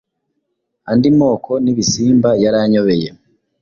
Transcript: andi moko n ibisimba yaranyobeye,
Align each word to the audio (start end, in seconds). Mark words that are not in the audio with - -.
andi 0.91 1.09
moko 1.19 1.51
n 1.63 1.65
ibisimba 1.71 2.29
yaranyobeye, 2.43 3.09